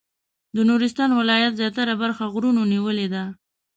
[0.55, 3.23] د نورستان ولایت زیاتره برخه غرونو نیولې ده.